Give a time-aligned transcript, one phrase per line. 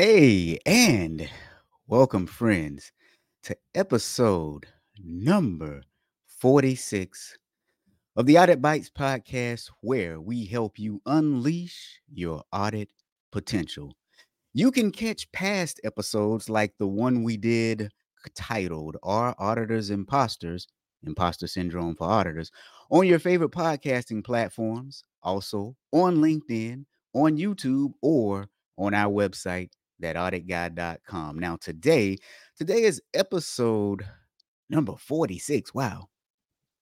[0.00, 1.28] Hey, and
[1.88, 2.92] welcome, friends,
[3.42, 4.64] to episode
[4.96, 5.82] number
[6.28, 7.36] 46
[8.14, 12.92] of the Audit Bites podcast, where we help you unleash your audit
[13.32, 13.96] potential.
[14.54, 17.90] You can catch past episodes like the one we did
[18.36, 20.68] titled Are Auditors Imposters?
[21.02, 22.52] Imposter Syndrome for Auditors
[22.88, 28.46] on your favorite podcasting platforms, also on LinkedIn, on YouTube, or
[28.78, 29.70] on our website,
[30.02, 31.38] thatauditguy.com.
[31.38, 32.16] Now, today,
[32.56, 34.04] today is episode
[34.70, 35.74] number 46.
[35.74, 36.08] Wow.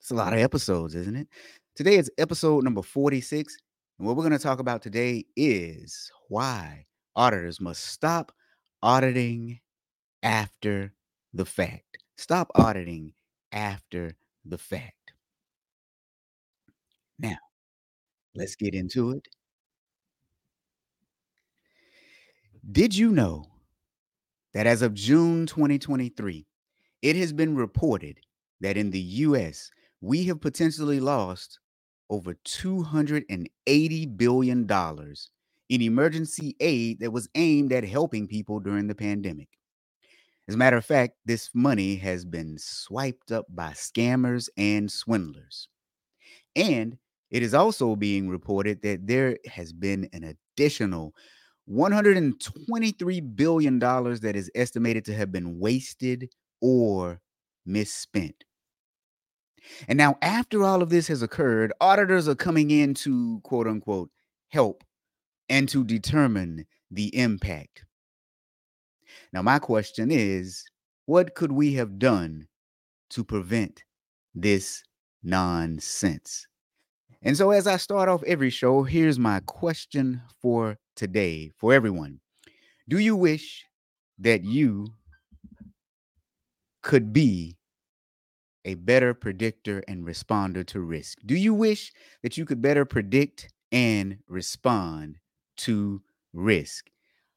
[0.00, 1.28] It's a lot of episodes, isn't it?
[1.74, 3.56] Today is episode number 46.
[3.98, 8.32] And what we're going to talk about today is why auditors must stop
[8.82, 9.60] auditing
[10.22, 10.92] after
[11.32, 11.98] the fact.
[12.18, 13.12] Stop auditing
[13.52, 15.12] after the fact.
[17.18, 17.36] Now,
[18.34, 19.26] let's get into it.
[22.72, 23.46] Did you know
[24.52, 26.46] that as of June 2023,
[27.02, 28.18] it has been reported
[28.60, 31.60] that in the US, we have potentially lost
[32.10, 34.68] over $280 billion
[35.68, 39.48] in emergency aid that was aimed at helping people during the pandemic.
[40.48, 45.68] As a matter of fact, this money has been swiped up by scammers and swindlers.
[46.56, 46.98] And
[47.30, 51.14] it is also being reported that there has been an additional
[51.70, 57.20] $123 billion that is estimated to have been wasted or
[57.64, 58.44] misspent.
[59.88, 64.10] And now, after all of this has occurred, auditors are coming in to quote unquote
[64.50, 64.84] help
[65.48, 67.84] and to determine the impact.
[69.32, 70.64] Now, my question is
[71.06, 72.46] what could we have done
[73.10, 73.82] to prevent
[74.34, 74.82] this
[75.22, 76.46] nonsense?
[77.22, 82.20] And so, as I start off every show, here's my question for today for everyone
[82.88, 83.64] Do you wish
[84.18, 84.88] that you
[86.82, 87.56] could be
[88.64, 91.18] a better predictor and responder to risk?
[91.24, 95.16] Do you wish that you could better predict and respond
[95.58, 96.02] to
[96.32, 96.90] risk?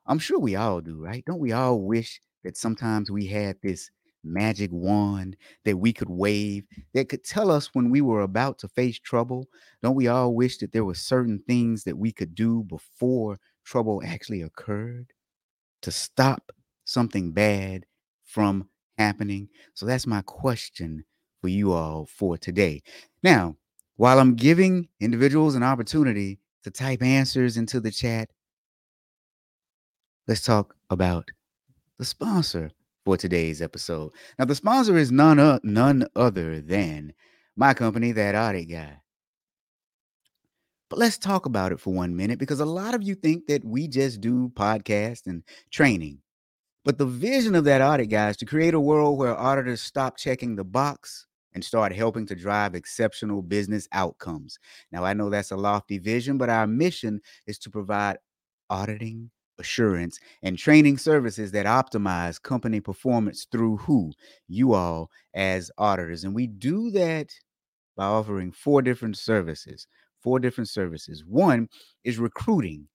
[0.05, 1.23] I'm sure we all do, right?
[1.25, 3.89] Don't we all wish that sometimes we had this
[4.23, 5.35] magic wand
[5.65, 9.47] that we could wave that could tell us when we were about to face trouble?
[9.81, 14.01] Don't we all wish that there were certain things that we could do before trouble
[14.05, 15.13] actually occurred
[15.81, 16.51] to stop
[16.85, 17.85] something bad
[18.23, 19.49] from happening?
[19.73, 21.05] So that's my question
[21.41, 22.83] for you all for today.
[23.23, 23.55] Now,
[23.95, 28.29] while I'm giving individuals an opportunity to type answers into the chat,
[30.27, 31.29] let's talk about
[31.97, 32.71] the sponsor
[33.09, 34.11] for today's episode.
[34.37, 37.11] Now, the sponsor is none, uh, none other than
[37.55, 39.01] my company, That Audit Guy.
[40.91, 43.65] But let's talk about it for one minute because a lot of you think that
[43.65, 46.19] we just do podcasts and training.
[46.85, 50.15] But the vision of that audit, guy, is to create a world where auditors stop
[50.15, 54.59] checking the box and start helping to drive exceptional business outcomes.
[54.91, 58.17] Now, I know that's a lofty vision, but our mission is to provide
[58.69, 64.11] auditing, assurance, and training services that optimize company performance through who?
[64.47, 66.23] You all as auditors.
[66.23, 67.29] And we do that
[67.95, 69.87] by offering four different services.
[70.21, 71.23] Four different services.
[71.25, 71.69] One
[72.03, 72.87] is recruiting.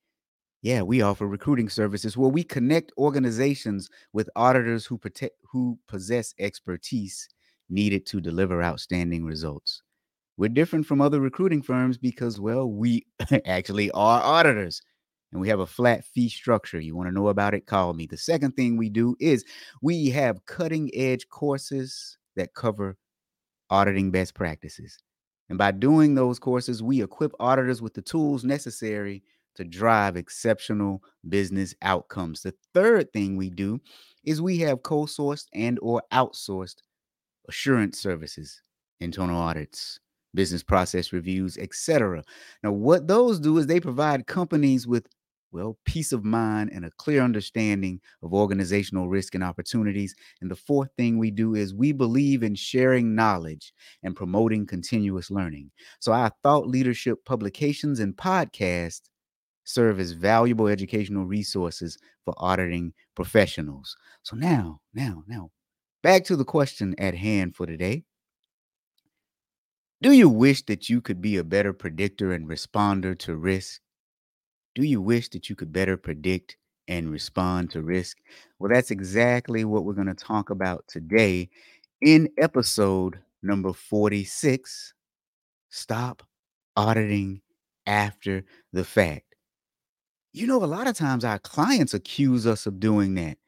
[0.63, 6.35] Yeah, we offer recruiting services where we connect organizations with auditors who protect who possess
[6.39, 7.29] expertise
[7.69, 9.83] needed to deliver outstanding results.
[10.37, 13.07] We're different from other recruiting firms because, well, we
[13.47, 14.83] actually are auditors
[15.34, 16.81] and we have a flat fee structure.
[16.81, 17.67] You want to know about it?
[17.67, 18.06] Call me.
[18.06, 19.45] The second thing we do is
[19.83, 22.97] we have cutting edge courses that cover
[23.69, 24.97] auditing best practices.
[25.49, 29.25] And by doing those courses, we equip auditors with the tools necessary
[29.56, 32.43] to drive exceptional business outcomes.
[32.43, 33.81] The third thing we do
[34.25, 36.77] is we have co-sourced and or outsourced
[37.49, 38.62] assurance services,
[39.01, 39.98] internal audits,
[40.34, 42.22] business process reviews, etc.
[42.63, 45.09] Now, what those do is they provide companies with
[45.54, 50.12] well, peace of mind and a clear understanding of organizational risk and opportunities.
[50.41, 53.72] And the fourth thing we do is we believe in sharing knowledge
[54.03, 55.71] and promoting continuous learning.
[56.01, 59.03] So our thought leadership publications and podcasts
[59.62, 63.97] serve as valuable educational resources for auditing professionals.
[64.24, 65.53] So now, now, now,
[66.03, 68.03] back to the question at hand for today.
[70.03, 73.80] Do you wish that you could be a better predictor and responder to risk?
[74.74, 76.56] Do you wish that you could better predict
[76.88, 78.18] and respond to risk?
[78.59, 81.48] Well, that's exactly what we're going to talk about today
[82.00, 84.94] in episode number 46
[85.71, 86.22] Stop
[86.76, 87.41] Auditing
[87.86, 89.34] After the Fact.
[90.32, 93.38] You know, a lot of times our clients accuse us of doing that.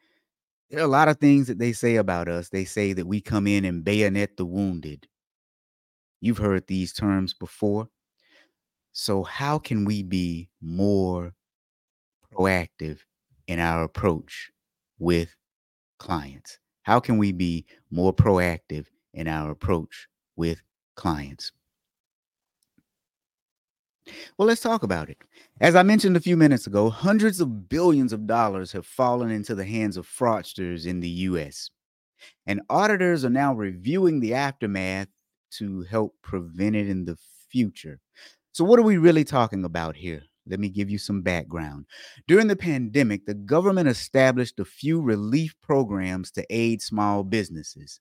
[0.70, 2.49] There are a lot of things that they say about us.
[2.49, 5.06] They say that we come in and bayonet the wounded.
[6.20, 7.88] You've heard these terms before.
[8.99, 11.35] So, how can we be more
[12.33, 13.01] proactive
[13.47, 14.51] in our approach
[14.99, 15.37] with
[15.99, 16.59] clients?
[16.81, 20.63] How can we be more proactive in our approach with
[20.95, 21.53] clients?
[24.39, 25.19] Well, let's talk about it.
[25.61, 29.55] As I mentioned a few minutes ago, hundreds of billions of dollars have fallen into
[29.55, 31.69] the hands of fraudsters in the US.
[32.47, 35.09] And auditors are now reviewing the aftermath
[35.59, 37.19] to help prevent it in the
[37.51, 38.01] future.
[38.56, 40.23] So, what are we really talking about here?
[40.47, 41.85] Let me give you some background.
[42.26, 48.00] During the pandemic, the government established a few relief programs to aid small businesses.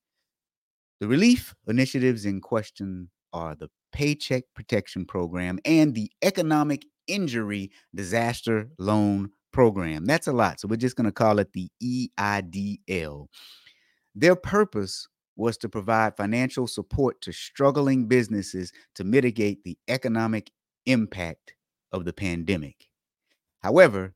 [1.02, 8.70] The relief initiatives in question are the Paycheck Protection Program and the Economic Injury Disaster
[8.80, 10.06] Loan Program.
[10.06, 10.62] That's a lot.
[10.62, 13.28] So we're just going to call it the EIDL.
[14.16, 20.52] Their purpose was to provide financial support to struggling businesses to mitigate the economic
[20.86, 21.54] impact
[21.92, 22.88] of the pandemic.
[23.62, 24.14] However,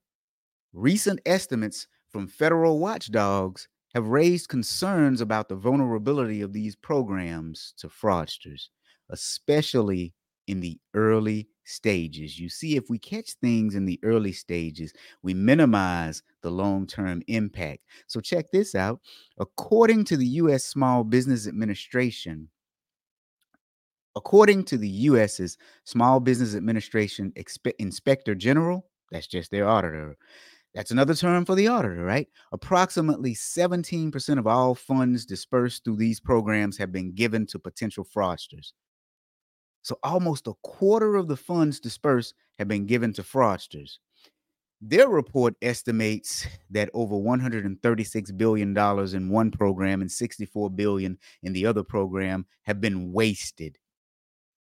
[0.73, 7.87] recent estimates from federal watchdogs have raised concerns about the vulnerability of these programs to
[7.87, 8.67] fraudsters,
[9.09, 10.13] especially
[10.47, 12.39] in the early stages.
[12.39, 17.21] You see, if we catch things in the early stages, we minimize the long term
[17.27, 17.79] impact.
[18.07, 18.99] So, check this out.
[19.37, 20.65] According to the U.S.
[20.65, 22.49] Small Business Administration,
[24.15, 30.17] according to the U.S.'s Small Business Administration Expe- Inspector General, that's just their auditor.
[30.75, 32.27] That's another term for the auditor, right?
[32.51, 38.73] Approximately 17% of all funds dispersed through these programs have been given to potential fraudsters.
[39.81, 43.97] So almost a quarter of the funds dispersed have been given to fraudsters.
[44.81, 51.53] Their report estimates that over 136 billion dollars in one program and $64 billion in
[51.53, 53.77] the other program have been wasted.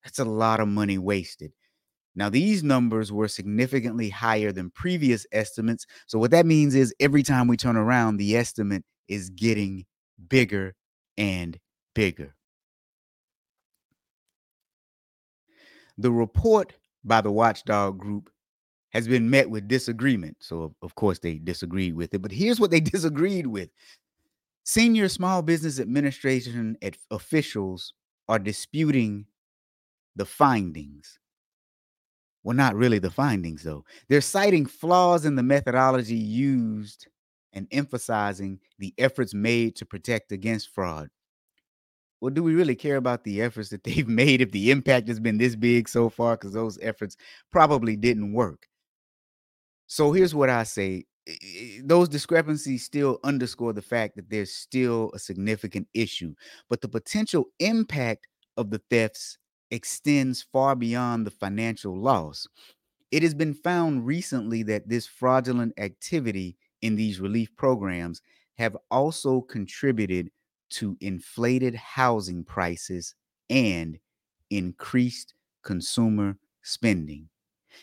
[0.03, 1.53] That's a lot of money wasted.
[2.15, 5.87] Now, these numbers were significantly higher than previous estimates.
[6.05, 9.85] So, what that means is every time we turn around, the estimate is getting
[10.27, 10.75] bigger
[11.17, 11.57] and
[11.95, 12.35] bigger.
[15.97, 16.73] The report
[17.03, 18.29] by the watchdog group
[18.91, 20.37] has been met with disagreement.
[20.39, 22.21] So, of course, they disagreed with it.
[22.21, 23.69] But here's what they disagreed with
[24.63, 26.77] senior small business administration
[27.11, 27.93] officials
[28.27, 29.25] are disputing
[30.15, 31.19] the findings.
[32.43, 33.85] Well, not really the findings, though.
[34.09, 37.07] They're citing flaws in the methodology used
[37.53, 41.09] and emphasizing the efforts made to protect against fraud.
[42.23, 45.19] Well, do we really care about the efforts that they've made if the impact has
[45.19, 46.37] been this big so far?
[46.37, 47.17] Because those efforts
[47.51, 48.69] probably didn't work.
[49.87, 51.03] So here's what I say
[51.83, 56.33] those discrepancies still underscore the fact that there's still a significant issue,
[56.69, 59.37] but the potential impact of the thefts
[59.69, 62.47] extends far beyond the financial loss.
[63.11, 68.21] It has been found recently that this fraudulent activity in these relief programs
[68.57, 70.29] have also contributed
[70.73, 73.15] to inflated housing prices
[73.49, 73.97] and
[74.49, 75.33] increased
[75.63, 77.29] consumer spending.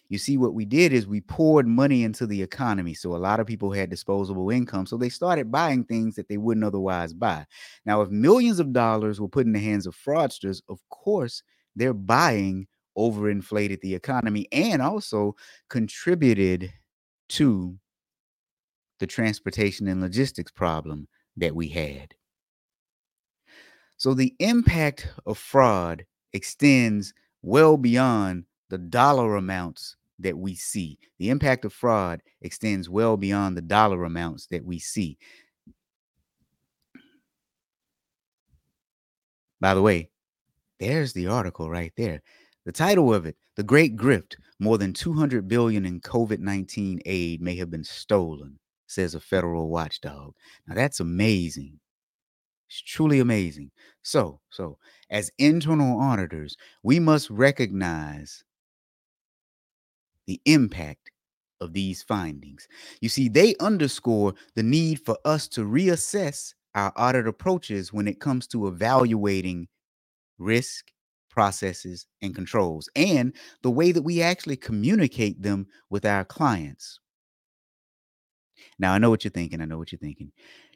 [0.08, 2.94] You see, what we did is we poured money into the economy.
[2.94, 4.86] So a lot of people had disposable income.
[4.86, 7.44] So they started buying things that they wouldn't otherwise buy.
[7.84, 11.42] Now, if millions of dollars were put in the hands of fraudsters, of course,
[11.74, 15.34] they're buying overinflated the economy and also
[15.68, 16.72] contributed
[17.30, 17.76] to
[18.98, 22.14] the transportation and logistics problem that we had.
[24.00, 30.98] So the impact of fraud extends well beyond the dollar amounts that we see.
[31.18, 35.18] The impact of fraud extends well beyond the dollar amounts that we see.
[39.60, 40.08] By the way,
[40.78, 42.22] there's the article right there.
[42.64, 47.54] The title of it, The Great Grift, more than 200 billion in COVID-19 aid may
[47.56, 50.32] have been stolen, says a federal watchdog.
[50.66, 51.78] Now that's amazing.
[52.70, 53.72] It's truly amazing.
[54.02, 54.78] So, so
[55.10, 58.44] as internal auditors, we must recognize
[60.28, 61.10] the impact
[61.60, 62.68] of these findings.
[63.00, 68.20] You see, they underscore the need for us to reassess our audit approaches when it
[68.20, 69.66] comes to evaluating
[70.38, 70.92] risk,
[71.28, 77.00] processes, and controls, and the way that we actually communicate them with our clients.
[78.78, 79.60] Now, I know what you're thinking.
[79.60, 80.30] I know what you're thinking.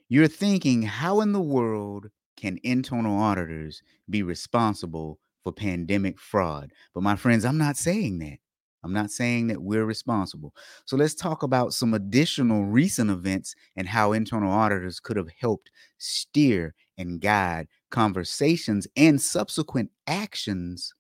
[0.08, 6.73] You're thinking, how in the world can internal auditors be responsible for pandemic fraud?
[6.94, 8.38] But my friends, I'm not saying that.
[8.84, 10.54] I'm not saying that we're responsible.
[10.84, 15.70] So let's talk about some additional recent events and how internal auditors could have helped
[15.96, 20.92] steer and guide conversations and subsequent actions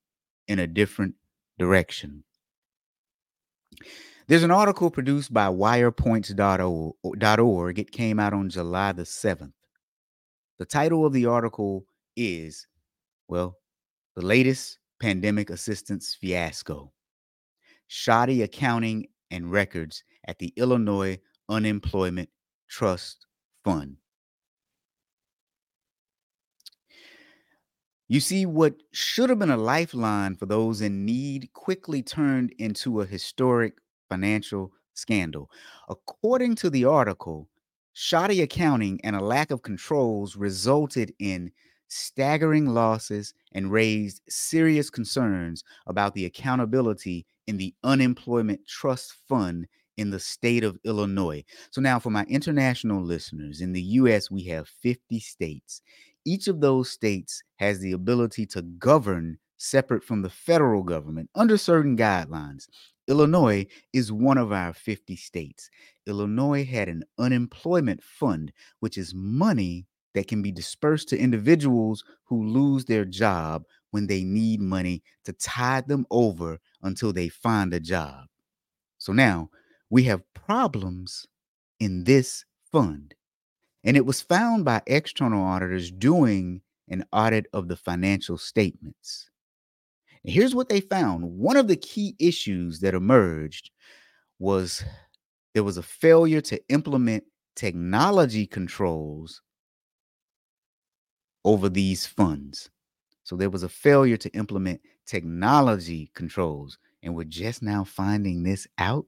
[0.48, 1.14] in a different
[1.58, 2.24] direction.
[4.26, 7.78] There's an article produced by wirepoints.org.
[7.78, 9.52] It came out on July the 7th.
[10.58, 11.84] The title of the article
[12.16, 12.66] is,
[13.28, 13.58] well,
[14.16, 16.90] the latest pandemic assistance fiasco
[17.86, 22.28] shoddy accounting and records at the Illinois Unemployment
[22.68, 23.26] Trust
[23.64, 23.96] Fund.
[28.08, 33.00] You see, what should have been a lifeline for those in need quickly turned into
[33.00, 33.74] a historic
[34.08, 35.50] financial scandal.
[35.88, 37.48] According to the article,
[37.92, 41.50] shoddy accounting and a lack of controls resulted in
[41.88, 50.10] staggering losses and raised serious concerns about the accountability in the Unemployment Trust Fund in
[50.10, 51.44] the state of Illinois.
[51.70, 55.82] So, now for my international listeners, in the US, we have 50 states.
[56.24, 61.56] Each of those states has the ability to govern separate from the federal government under
[61.56, 62.66] certain guidelines.
[63.06, 65.68] Illinois is one of our 50 states.
[66.06, 72.46] Illinois had an unemployment fund, which is money that can be dispersed to individuals who
[72.46, 77.80] lose their job when they need money to tide them over until they find a
[77.80, 78.26] job.
[78.98, 79.50] So now
[79.90, 81.26] we have problems
[81.78, 83.14] in this fund.
[83.84, 89.30] And it was found by external auditors doing an audit of the financial statements.
[90.24, 93.70] And here's what they found one of the key issues that emerged
[94.38, 94.84] was
[95.52, 99.42] there was a failure to implement technology controls
[101.44, 102.70] over these funds.
[103.22, 106.78] So there was a failure to implement technology controls.
[107.02, 109.06] And we're just now finding this out.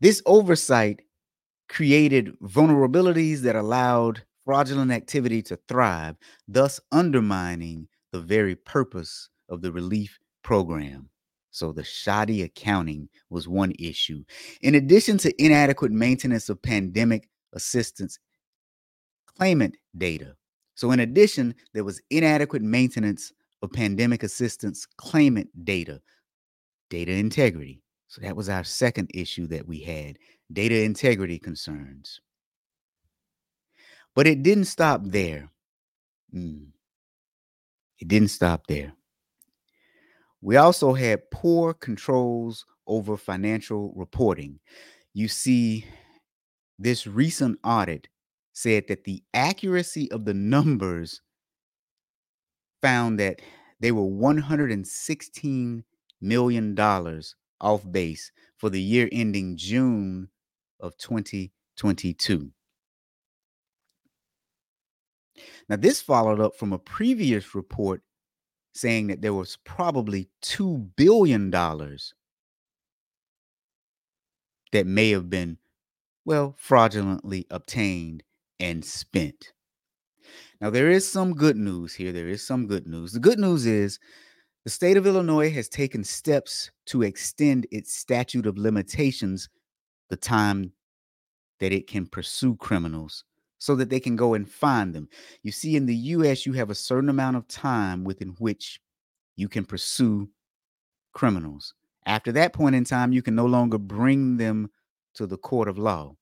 [0.00, 1.00] This oversight
[1.68, 6.16] created vulnerabilities that allowed fraudulent activity to thrive,
[6.46, 11.10] thus undermining the very purpose of the relief program.
[11.50, 14.24] So the shoddy accounting was one issue.
[14.60, 18.18] In addition to inadequate maintenance of pandemic assistance
[19.36, 20.36] claimant data.
[20.74, 26.00] So in addition, there was inadequate maintenance of pandemic assistance claimant data,
[26.90, 27.82] data integrity.
[28.08, 30.18] So that was our second issue that we had,
[30.52, 32.20] data integrity concerns.
[34.14, 35.50] But it didn't stop there.
[36.34, 36.68] Mm.
[37.98, 38.92] It didn't stop there.
[40.40, 44.60] We also had poor controls over financial reporting.
[45.14, 45.84] You see,
[46.78, 48.08] this recent audit
[48.52, 51.22] said that the accuracy of the numbers
[52.80, 53.40] found that
[53.80, 55.82] they were $116
[56.20, 56.78] million
[57.60, 60.28] off base for the year ending June
[60.80, 62.50] of 2022.
[65.68, 68.02] Now, this followed up from a previous report
[68.74, 72.12] saying that there was probably $2 billion that
[74.86, 75.58] may have been,
[76.24, 78.22] well, fraudulently obtained
[78.60, 79.52] and spent.
[80.60, 82.12] Now, there is some good news here.
[82.12, 83.12] There is some good news.
[83.12, 83.98] The good news is
[84.64, 89.48] the state of Illinois has taken steps to extend its statute of limitations,
[90.10, 90.72] the time
[91.60, 93.24] that it can pursue criminals
[93.58, 95.08] so that they can go and find them.
[95.42, 98.80] You see, in the US, you have a certain amount of time within which
[99.36, 100.28] you can pursue
[101.12, 101.74] criminals.
[102.06, 104.70] After that point in time, you can no longer bring them
[105.14, 106.14] to the court of law.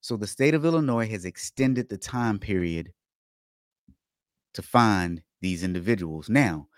[0.00, 2.92] So the state of Illinois has extended the time period
[4.54, 6.28] to find these individuals.
[6.28, 6.68] Now,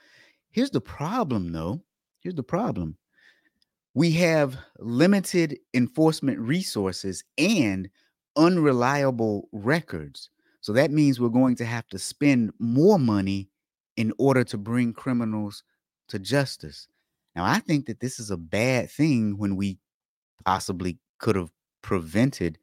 [0.51, 1.83] here's the problem though.
[2.21, 2.97] Here's the problem.
[3.95, 7.89] We have limited enforcement resources and
[8.39, 10.31] unreliable records.
[10.61, 13.51] So that means we're going to have to spend more money
[13.97, 15.63] in order to bring criminals
[16.09, 16.89] to justice.
[17.37, 19.79] Now, I think that this is a bad thing when we
[20.45, 21.51] possibly could have
[21.83, 22.59] prevented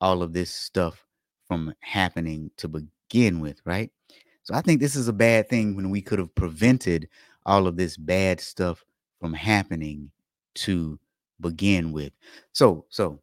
[0.00, 1.04] all of this stuff
[1.46, 3.90] from happening to begin with, right?
[4.42, 7.08] So I think this is a bad thing when we could have prevented
[7.46, 8.84] all of this bad stuff
[9.20, 10.10] from happening
[10.54, 10.98] to
[11.40, 12.12] begin with.
[12.52, 13.20] So, so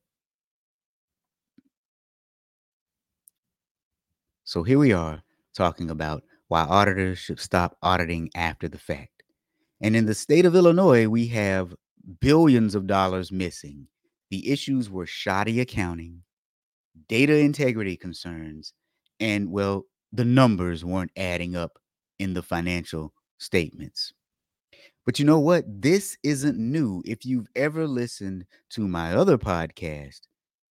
[4.47, 5.21] So here we are
[5.53, 9.23] talking about why auditors should stop auditing after the fact.
[9.81, 11.75] And in the state of Illinois, we have
[12.21, 13.89] billions of dollars missing.
[14.29, 16.21] The issues were shoddy accounting,
[17.09, 18.71] data integrity concerns,
[19.19, 21.77] and well, the numbers weren't adding up
[22.17, 24.13] in the financial statements.
[25.05, 25.65] But you know what?
[25.67, 27.03] This isn't new.
[27.03, 30.21] If you've ever listened to my other podcast,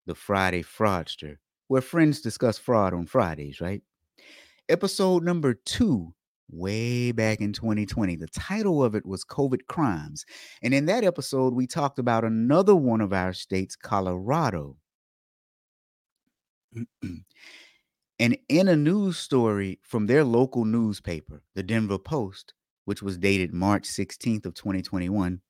[0.06, 1.37] The Friday Fraudster,
[1.69, 3.83] where friends discuss fraud on Fridays, right?
[4.69, 6.13] Episode number two,
[6.51, 8.17] way back in 2020.
[8.17, 10.25] The title of it was COVID Crimes.
[10.63, 14.77] And in that episode, we talked about another one of our states, Colorado.
[17.03, 22.55] and in a news story from their local newspaper, the Denver Post,
[22.85, 25.41] which was dated March 16th of 2021,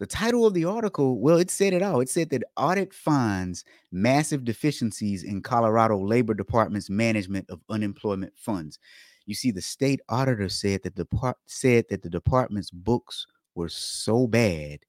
[0.00, 2.00] the title of the article, well, it said it all.
[2.00, 8.78] It said that audit finds massive deficiencies in Colorado Labor Department's management of unemployment funds.
[9.26, 11.06] You see, the state auditor said that the
[11.46, 14.80] said that the department's books were so bad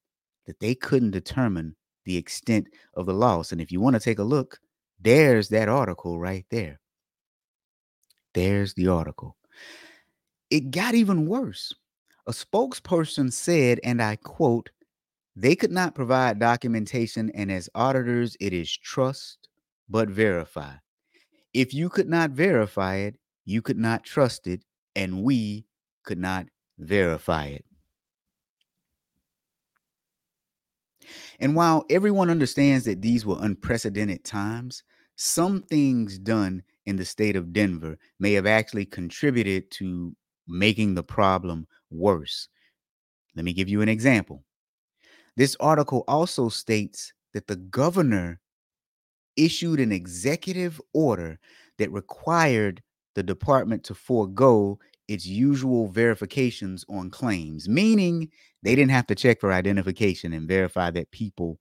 [0.45, 3.51] that they couldn't determine the extent of the loss.
[3.51, 4.59] And if you want to take a look,
[4.99, 6.79] there's that article right there.
[8.33, 9.37] There's the article.
[10.49, 11.73] It got even worse.
[12.27, 14.69] A spokesperson said, and I quote,
[15.35, 19.49] they could not provide documentation, and as auditors, it is trust
[19.89, 20.73] but verify.
[21.53, 24.63] If you could not verify it, you could not trust it,
[24.95, 25.65] and we
[26.03, 26.47] could not
[26.79, 27.65] verify it.
[31.39, 34.83] And while everyone understands that these were unprecedented times,
[35.17, 40.15] some things done in the state of Denver may have actually contributed to
[40.47, 42.47] making the problem worse.
[43.35, 44.43] Let me give you an example.
[45.37, 48.39] This article also states that the governor
[49.35, 51.39] issued an executive order
[51.77, 52.81] that required
[53.15, 58.29] the department to forego its usual verifications on claims, meaning
[58.63, 61.59] they didn't have to check for identification and verify that people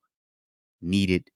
[0.83, 1.31] needed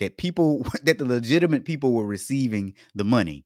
[0.00, 3.44] that people that the legitimate people were receiving the money.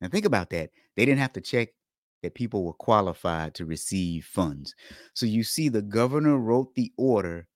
[0.00, 0.70] Now think about that.
[0.96, 1.68] They didn't have to check
[2.22, 4.74] that people were qualified to receive funds.
[5.14, 7.46] So you see the governor wrote the order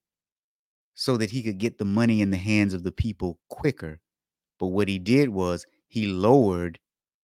[0.95, 3.99] so that he could get the money in the hands of the people quicker.
[4.59, 6.79] But what he did was he lowered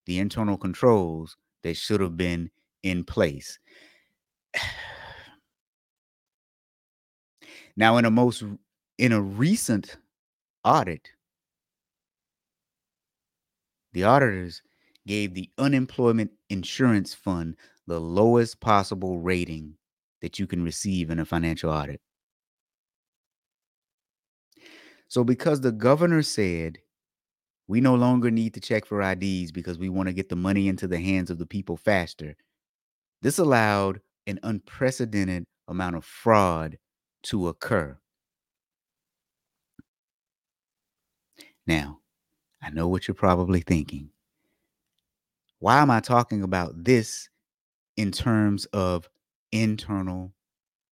[0.05, 2.51] the internal controls that should have been
[2.83, 3.57] in place.
[7.77, 8.43] Now, in a most
[8.97, 9.97] in a recent
[10.65, 11.09] audit,
[13.93, 14.61] the auditors
[15.07, 17.55] gave the unemployment insurance fund
[17.87, 19.75] the lowest possible rating
[20.21, 21.99] that you can receive in a financial audit.
[25.07, 26.77] So, because the governor said
[27.67, 30.67] we no longer need to check for IDs because we want to get the money
[30.67, 32.35] into the hands of the people faster,
[33.21, 36.77] this allowed an unprecedented amount of fraud
[37.23, 37.97] to occur.
[41.65, 41.99] Now,
[42.61, 44.11] I know what you're probably thinking.
[45.61, 47.29] Why am I talking about this
[47.95, 49.07] in terms of
[49.51, 50.33] internal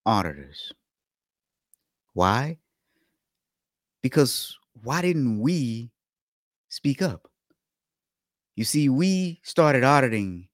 [0.04, 0.74] auditors?
[2.12, 2.58] Why?
[4.02, 5.90] Because why didn't we
[6.68, 7.30] speak up?
[8.56, 10.48] You see, we started auditing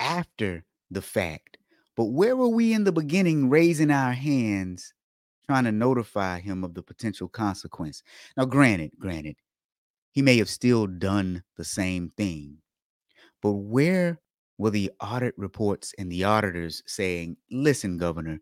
[0.00, 1.58] after the fact,
[1.94, 4.94] but where were we in the beginning raising our hands
[5.44, 8.02] trying to notify him of the potential consequence?
[8.34, 9.36] Now, granted, granted,
[10.12, 12.62] he may have still done the same thing,
[13.42, 14.20] but where
[14.58, 18.40] were the audit reports and the auditors saying, listen, Governor,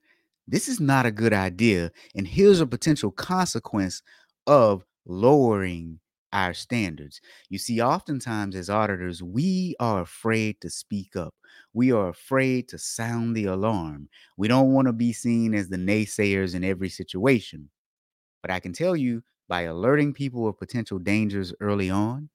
[0.48, 4.02] this is not a good idea, and here's a potential consequence
[4.46, 5.98] of lowering
[6.32, 7.20] our standards.
[7.48, 11.34] You see, oftentimes as auditors, we are afraid to speak up.
[11.72, 14.08] We are afraid to sound the alarm.
[14.36, 17.70] We don't want to be seen as the naysayers in every situation.
[18.42, 22.28] But I can tell you by alerting people of potential dangers early on,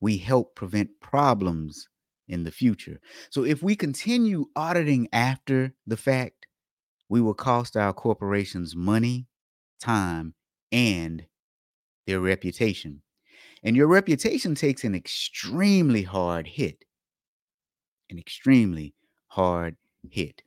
[0.00, 1.88] we help prevent problems
[2.28, 3.00] in the future.
[3.30, 6.46] So if we continue auditing after the fact,
[7.08, 9.26] we will cost our corporations money,
[9.80, 10.34] time,
[10.70, 11.24] and
[12.06, 13.02] their reputation.
[13.62, 16.84] And your reputation takes an extremely hard hit.
[18.10, 18.94] An extremely
[19.28, 19.76] hard
[20.10, 20.42] hit.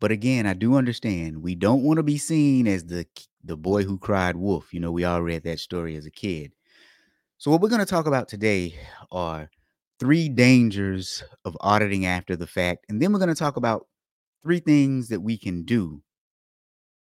[0.00, 3.06] But again, I do understand we don't want to be seen as the
[3.44, 4.72] the boy who cried wolf.
[4.72, 6.52] You know, we all read that story as a kid.
[7.38, 8.74] So what we're going to talk about today
[9.10, 9.50] are
[9.98, 13.86] three dangers of auditing after the fact, and then we're going to talk about
[14.42, 16.02] three things that we can do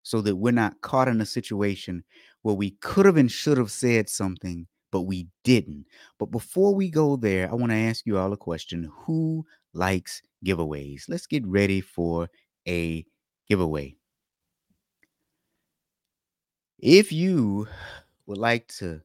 [0.03, 2.03] so that we're not caught in a situation
[2.41, 5.85] where we could have and should have said something, but we didn't.
[6.17, 8.89] But before we go there, I want to ask you all a question.
[9.05, 11.03] Who likes giveaways?
[11.07, 12.29] Let's get ready for
[12.67, 13.05] a
[13.47, 13.98] giveaway.
[16.81, 17.67] If you
[18.25, 19.01] would like to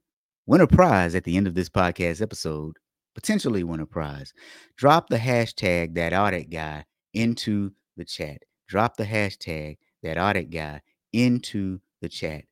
[0.46, 2.76] win a prize at the end of this podcast episode,
[3.16, 4.32] potentially win a prize.
[4.76, 6.84] Drop the hashtag that audit guy
[7.14, 8.42] into the chat.
[8.68, 10.82] Drop the hashtag that audit guy
[11.12, 12.44] into the chat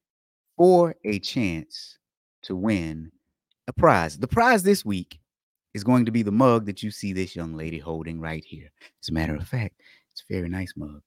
[0.56, 1.98] for a chance
[2.42, 3.12] to win
[3.68, 4.18] a prize.
[4.18, 5.20] The prize this week
[5.72, 8.72] is going to be the mug that you see this young lady holding right here.
[9.00, 9.80] As a matter of fact,
[10.10, 11.02] it's a very nice mug.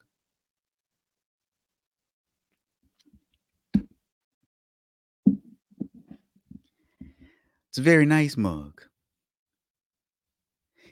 [7.76, 8.84] It's a very nice mug.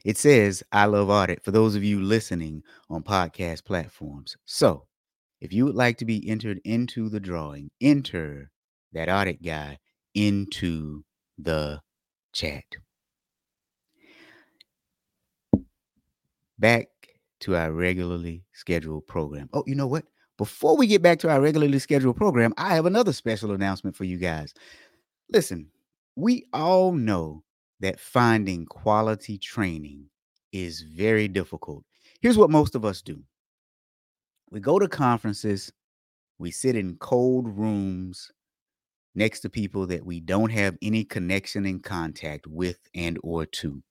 [0.04, 4.36] It says, I love audit for those of you listening on podcast platforms.
[4.43, 4.86] So,
[5.39, 8.52] if you would like to be entered into the drawing, enter
[8.91, 9.78] that audit guy
[10.13, 11.06] into
[11.38, 11.80] the
[12.34, 12.65] chat.
[16.60, 16.89] Back
[17.39, 19.50] to our regularly scheduled program.
[19.54, 20.04] Oh, you know what?
[20.38, 24.04] Before we get back to our regularly scheduled program, I have another special announcement for
[24.04, 24.54] you guys.
[25.32, 25.69] Listen,
[26.15, 27.43] we all know
[27.80, 30.06] that finding quality training
[30.52, 31.84] is very difficult.
[32.21, 33.21] Here's what most of us do
[34.52, 35.71] we go to conferences,
[36.38, 38.32] we sit in cold rooms
[39.15, 43.82] next to people that we don't have any connection and contact with and or to.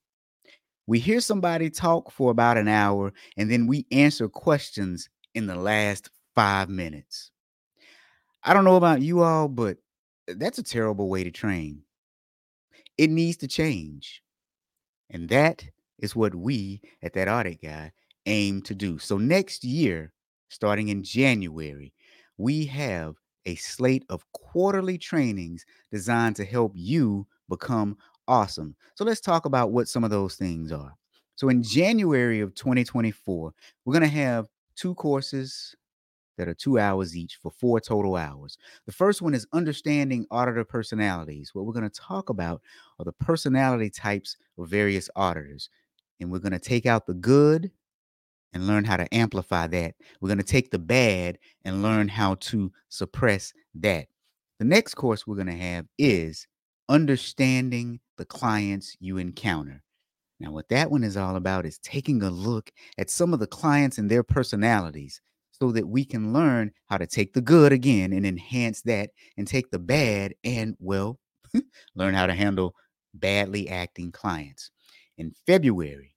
[0.86, 5.56] We hear somebody talk for about an hour and then we answer questions in the
[5.56, 7.30] last 5 minutes.
[8.44, 9.78] I don't know about you all, but
[10.28, 11.82] eh, that's a terrible way to train.
[12.98, 14.22] It needs to change.
[15.10, 15.64] And that
[15.98, 17.92] is what we at that audit guy
[18.26, 18.98] aim to do.
[18.98, 20.12] So next year,
[20.48, 21.92] starting in January,
[22.38, 27.96] we have a slate of quarterly trainings designed to help you become
[28.28, 28.76] awesome.
[28.94, 30.94] So let's talk about what some of those things are.
[31.36, 33.52] So in January of 2024,
[33.84, 35.74] we're going to have two courses
[36.42, 38.58] that are two hours each for four total hours.
[38.86, 41.54] The first one is understanding auditor personalities.
[41.54, 42.60] What we're going to talk about
[42.98, 45.70] are the personality types of various auditors.
[46.18, 47.70] And we're going to take out the good
[48.52, 49.94] and learn how to amplify that.
[50.20, 54.08] We're going to take the bad and learn how to suppress that.
[54.58, 56.48] The next course we're going to have is
[56.88, 59.84] understanding the clients you encounter.
[60.40, 63.46] Now, what that one is all about is taking a look at some of the
[63.46, 65.20] clients and their personalities
[65.62, 69.46] so that we can learn how to take the good again and enhance that and
[69.46, 71.20] take the bad and, well,
[71.94, 72.74] learn how to handle
[73.14, 74.72] badly acting clients.
[75.18, 76.16] In February,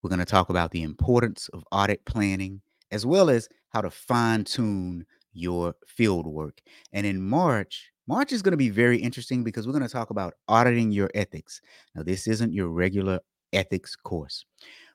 [0.00, 2.60] we're going to talk about the importance of audit planning
[2.92, 6.60] as well as how to fine tune your field work.
[6.92, 10.10] And in March, March is going to be very interesting because we're going to talk
[10.10, 11.60] about auditing your ethics.
[11.96, 13.18] Now, this isn't your regular
[13.52, 14.44] ethics course.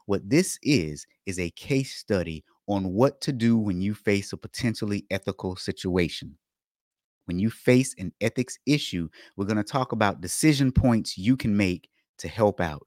[0.06, 4.38] What this is, is a case study on what to do when you face a
[4.38, 6.38] potentially ethical situation.
[7.26, 11.58] When you face an ethics issue, we're going to talk about decision points you can
[11.58, 11.90] make
[12.20, 12.86] to help out.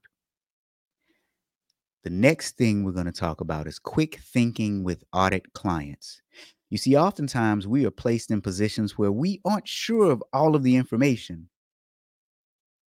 [2.03, 6.21] The next thing we're going to talk about is quick thinking with audit clients.
[6.69, 10.63] You see, oftentimes we are placed in positions where we aren't sure of all of
[10.63, 11.49] the information,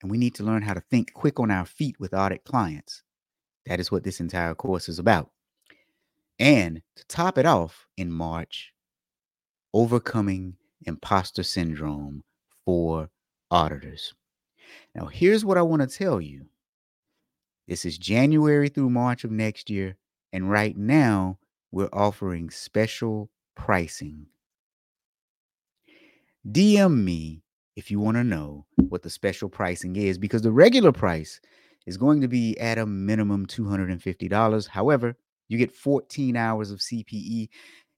[0.02, 3.02] and we need to learn how to think quick on our feet with audit clients.
[3.68, 5.31] That is what this entire course is about.
[6.38, 8.72] And to top it off in March,
[9.74, 12.24] overcoming imposter syndrome
[12.64, 13.11] for
[13.50, 14.14] auditors.
[14.94, 16.46] Now, here's what I want to tell you
[17.66, 19.96] this is January through March of next year.
[20.33, 21.38] And right now,
[21.70, 24.26] we're offering special pricing.
[26.50, 27.42] DM me
[27.76, 31.40] if you want to know what the special pricing is because the regular price
[31.88, 34.68] is going to be at a minimum $250.
[34.68, 35.16] However,
[35.48, 37.48] you get 14 hours of CPE.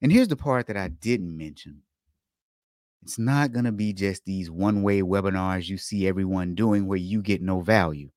[0.01, 1.81] And here's the part that I didn't mention
[3.03, 6.97] it's not going to be just these one way webinars you see everyone doing where
[6.97, 8.09] you get no value.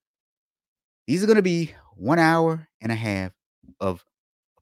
[1.08, 3.32] These are going to be one hour and a half
[3.80, 4.04] of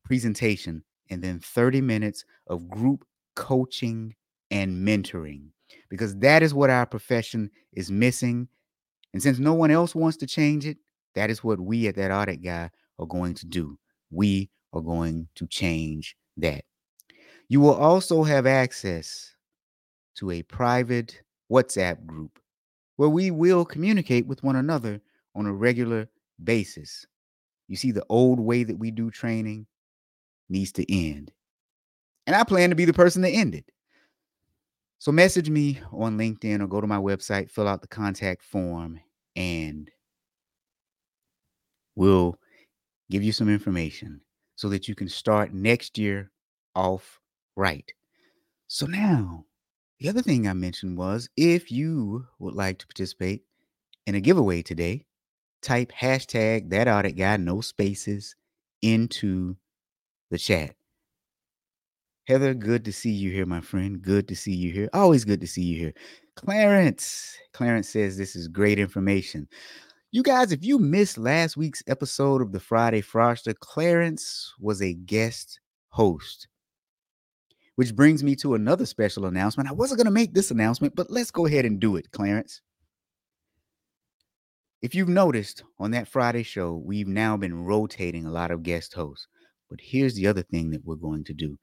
[0.04, 3.04] presentation and then 30 minutes of group
[3.36, 4.14] coaching
[4.50, 5.48] and mentoring
[5.90, 8.48] because that is what our profession is missing.
[9.12, 10.78] And since no one else wants to change it,
[11.14, 13.78] that is what we at that audit guy are going to do.
[14.10, 16.64] We are going to change that.
[17.48, 19.34] You will also have access
[20.16, 22.38] to a private WhatsApp group
[22.96, 25.00] where we will communicate with one another
[25.34, 26.08] on a regular
[26.42, 27.06] basis.
[27.68, 29.66] You see, the old way that we do training
[30.48, 31.32] needs to end.
[32.26, 33.64] And I plan to be the person to end it.
[34.98, 39.00] So message me on LinkedIn or go to my website, fill out the contact form,
[39.34, 39.90] and
[41.96, 42.38] we'll
[43.10, 44.20] give you some information
[44.56, 46.30] so that you can start next year
[46.74, 47.20] off
[47.56, 47.92] right.
[48.68, 49.46] So now,
[50.00, 53.44] the other thing I mentioned was if you would like to participate
[54.06, 55.06] In a giveaway today,
[55.62, 58.36] type hashtag that audit guy, no spaces,
[58.82, 59.56] into
[60.30, 60.76] the chat.
[62.28, 64.02] Heather, good to see you here, my friend.
[64.02, 64.88] Good to see you here.
[64.94, 65.94] Always good to see you here.
[66.36, 69.48] Clarence, Clarence says this is great information.
[70.14, 74.92] You guys, if you missed last week's episode of the Friday Fraudster, Clarence was a
[74.92, 76.48] guest host.
[77.76, 79.70] Which brings me to another special announcement.
[79.70, 82.60] I wasn't going to make this announcement, but let's go ahead and do it, Clarence.
[84.82, 88.92] If you've noticed on that Friday show, we've now been rotating a lot of guest
[88.92, 89.28] hosts.
[89.70, 91.58] But here's the other thing that we're going to do.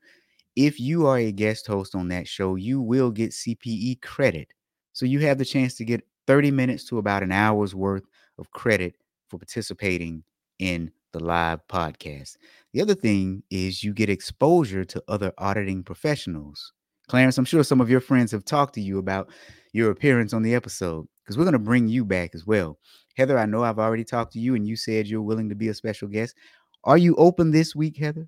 [0.55, 4.47] If you are a guest host on that show, you will get CPE credit.
[4.93, 8.05] So you have the chance to get 30 minutes to about an hour's worth
[8.39, 8.95] of credit
[9.27, 10.23] for participating
[10.59, 12.37] in the live podcast.
[12.73, 16.73] The other thing is you get exposure to other auditing professionals.
[17.07, 19.29] Clarence, I'm sure some of your friends have talked to you about
[19.73, 22.77] your appearance on the episode because we're going to bring you back as well.
[23.17, 25.69] Heather, I know I've already talked to you and you said you're willing to be
[25.69, 26.35] a special guest.
[26.83, 28.27] Are you open this week, Heather?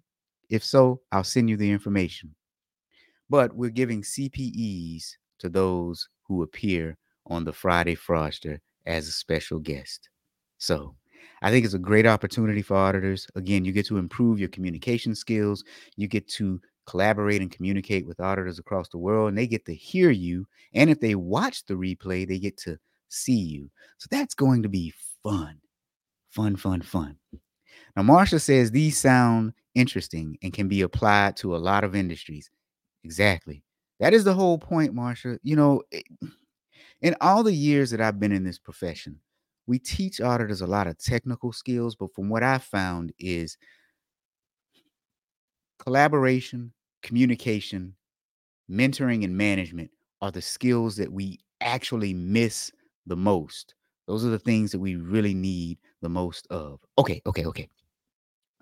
[0.50, 2.36] If so, I'll send you the information.
[3.30, 6.98] But we're giving CPEs to those who appear
[7.28, 10.10] on the Friday Fraudster as a special guest.
[10.58, 10.96] So
[11.42, 13.28] I think it's a great opportunity for auditors.
[13.36, 15.64] Again, you get to improve your communication skills.
[15.96, 19.74] You get to collaborate and communicate with auditors across the world, and they get to
[19.74, 20.46] hear you.
[20.74, 22.78] And if they watch the replay, they get to
[23.10, 23.70] see you.
[23.98, 25.58] So that's going to be fun.
[26.30, 27.18] Fun, fun, fun.
[27.96, 32.50] Now, Marsha says these sound interesting and can be applied to a lot of industries.
[33.04, 33.64] Exactly.
[34.00, 35.38] That is the whole point, Marsha.
[35.44, 35.84] You know,
[37.02, 39.20] in all the years that I've been in this profession,
[39.68, 43.58] we teach auditors a lot of technical skills, but from what I found is
[45.80, 47.96] collaboration, communication,
[48.70, 52.72] mentoring, and management are the skills that we actually miss
[53.08, 53.76] the most.
[54.08, 56.80] Those are the things that we really need the most of.
[56.98, 57.70] Okay, okay, okay.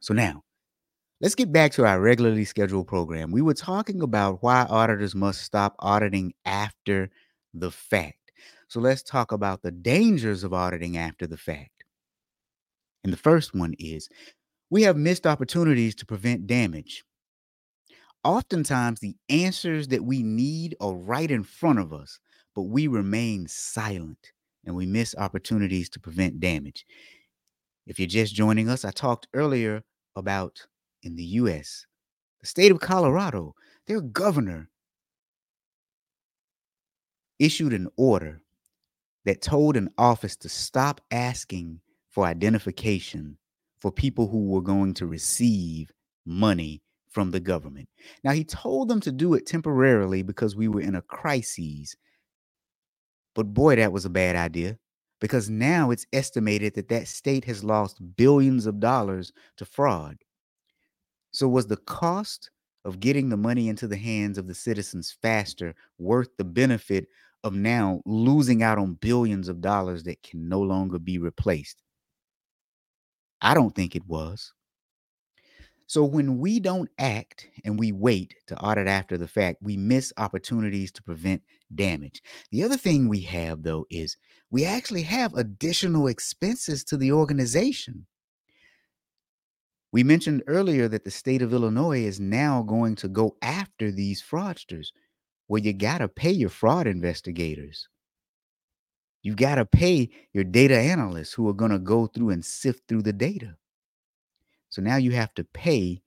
[0.01, 0.43] So now,
[1.21, 3.31] let's get back to our regularly scheduled program.
[3.31, 7.09] We were talking about why auditors must stop auditing after
[7.53, 8.18] the fact.
[8.67, 11.83] So let's talk about the dangers of auditing after the fact.
[13.03, 14.09] And the first one is
[14.69, 17.03] we have missed opportunities to prevent damage.
[18.23, 22.19] Oftentimes, the answers that we need are right in front of us,
[22.53, 24.33] but we remain silent
[24.65, 26.85] and we miss opportunities to prevent damage.
[27.87, 29.83] If you're just joining us, I talked earlier
[30.15, 30.59] about
[31.01, 31.85] in the US,
[32.41, 33.55] the state of Colorado,
[33.87, 34.69] their governor
[37.39, 38.41] issued an order
[39.25, 43.37] that told an office to stop asking for identification
[43.79, 45.91] for people who were going to receive
[46.25, 47.87] money from the government.
[48.23, 51.95] Now, he told them to do it temporarily because we were in a crisis.
[53.35, 54.77] But boy, that was a bad idea
[55.19, 60.17] because now it's estimated that that state has lost billions of dollars to fraud.
[61.31, 62.51] So, was the cost
[62.85, 67.07] of getting the money into the hands of the citizens faster worth the benefit
[67.43, 71.81] of now losing out on billions of dollars that can no longer be replaced?
[73.41, 74.53] I don't think it was.
[75.87, 80.13] So when we don't act and we wait to audit after the fact, we miss
[80.17, 81.41] opportunities to prevent
[81.73, 82.21] damage.
[82.51, 84.15] The other thing we have, though, is
[84.51, 88.05] we actually have additional expenses to the organization.
[89.91, 94.21] We mentioned earlier that the state of Illinois is now going to go after these
[94.21, 94.89] fraudsters.
[95.49, 97.89] Well, you got to pay your fraud investigators.
[99.23, 102.87] You got to pay your data analysts who are going to go through and sift
[102.87, 103.57] through the data.
[104.69, 106.01] So now you have to pay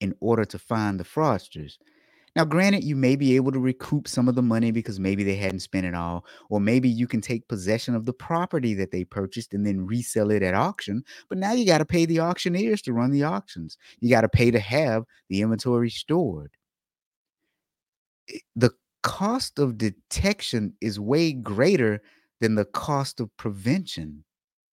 [0.00, 1.74] in order to find the fraudsters.
[2.36, 5.36] Now, granted, you may be able to recoup some of the money because maybe they
[5.36, 9.04] hadn't spent it all, or maybe you can take possession of the property that they
[9.04, 11.04] purchased and then resell it at auction.
[11.28, 13.78] But now you got to pay the auctioneers to run the auctions.
[14.00, 16.52] You got to pay to have the inventory stored.
[18.56, 18.70] The
[19.04, 22.02] cost of detection is way greater
[22.40, 24.24] than the cost of prevention.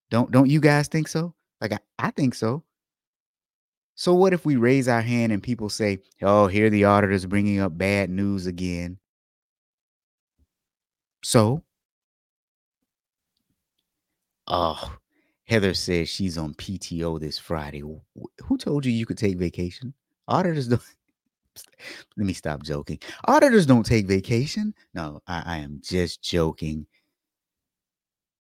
[0.09, 1.35] Don't don't you guys think so?
[1.59, 2.63] Like I, I think so.
[3.95, 7.59] So what if we raise our hand and people say, "Oh, here the auditor's bringing
[7.59, 8.97] up bad news again."
[11.23, 11.63] So,
[14.47, 14.97] oh,
[15.45, 17.81] Heather says she's on PTO this Friday.
[17.81, 19.93] Who told you you could take vacation?
[20.27, 20.81] Auditors don't.
[22.17, 22.99] Let me stop joking.
[23.25, 24.73] Auditors don't take vacation.
[24.93, 26.85] No, I, I am just joking.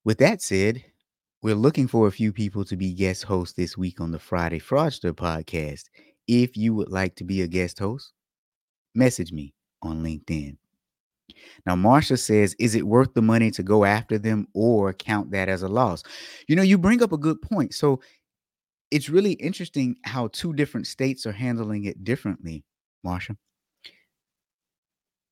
[0.03, 0.83] With that said,
[1.43, 4.59] we're looking for a few people to be guest hosts this week on the Friday
[4.59, 5.85] Fraudster podcast.
[6.27, 8.13] If you would like to be a guest host,
[8.95, 10.57] message me on LinkedIn.
[11.65, 15.49] Now, Marsha says, is it worth the money to go after them or count that
[15.49, 16.03] as a loss?
[16.47, 17.73] You know, you bring up a good point.
[17.73, 18.01] So
[18.91, 22.63] it's really interesting how two different states are handling it differently,
[23.05, 23.37] Marsha.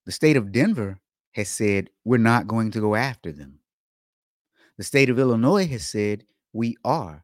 [0.06, 1.00] The state of Denver
[1.34, 3.60] has said, we're not going to go after them.
[4.78, 7.24] The state of Illinois has said, we are.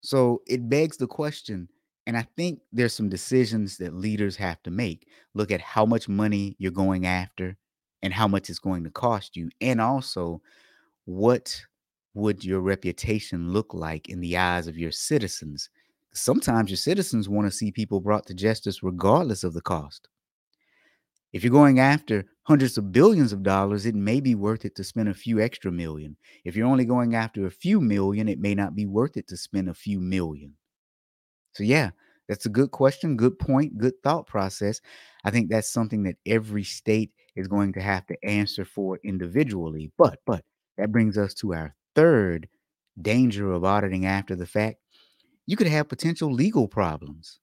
[0.00, 1.68] So it begs the question,
[2.06, 5.08] and I think there's some decisions that leaders have to make.
[5.34, 7.56] Look at how much money you're going after
[8.02, 9.50] and how much it's going to cost you.
[9.60, 10.40] And also,
[11.04, 11.60] what
[12.14, 15.68] would your reputation look like in the eyes of your citizens?
[16.16, 20.08] Sometimes your citizens want to see people brought to justice regardless of the cost.
[21.32, 24.84] If you're going after hundreds of billions of dollars, it may be worth it to
[24.84, 26.16] spend a few extra million.
[26.44, 29.36] If you're only going after a few million, it may not be worth it to
[29.36, 30.54] spend a few million.
[31.52, 31.90] So, yeah,
[32.28, 34.80] that's a good question, good point, good thought process.
[35.24, 39.92] I think that's something that every state is going to have to answer for individually.
[39.98, 40.44] But, but
[40.78, 42.48] that brings us to our third
[43.02, 44.78] danger of auditing after the fact.
[45.46, 47.38] You could have potential legal problems.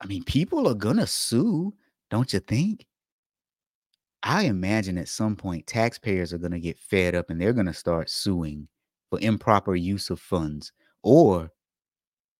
[0.00, 1.74] I mean, people are going to sue,
[2.10, 2.86] don't you think?
[4.22, 7.66] I imagine at some point taxpayers are going to get fed up and they're going
[7.66, 8.68] to start suing
[9.10, 10.72] for improper use of funds
[11.02, 11.50] or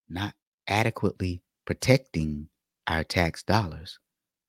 [0.08, 0.35] not
[0.68, 2.48] adequately protecting
[2.87, 3.98] our tax dollars.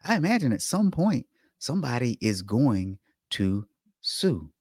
[0.04, 1.26] I imagine at some point
[1.58, 3.00] somebody is going
[3.32, 3.68] to
[4.02, 4.52] sue.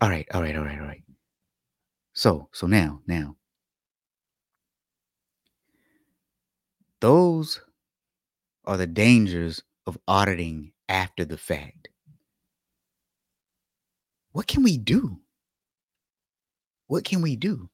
[0.00, 1.02] All right, all right, all right, all right.
[2.14, 3.36] So, so now, now,
[7.00, 7.60] those
[8.64, 11.88] are the dangers of auditing after the fact.
[14.32, 15.18] What can we do?
[16.86, 17.68] What can we do?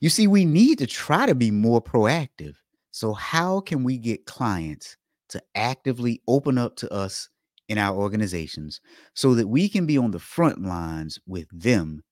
[0.00, 2.54] You see, we need to try to be more proactive.
[2.90, 4.96] So, how can we get clients
[5.30, 7.28] to actively open up to us
[7.68, 8.80] in our organizations
[9.14, 12.02] so that we can be on the front lines with them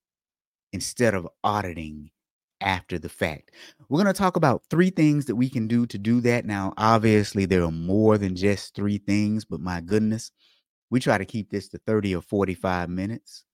[0.72, 2.10] instead of auditing
[2.60, 3.52] after the fact?
[3.88, 6.44] We're going to talk about three things that we can do to do that.
[6.44, 10.30] Now, obviously, there are more than just three things, but my goodness,
[10.90, 13.44] we try to keep this to 30 or 45 minutes.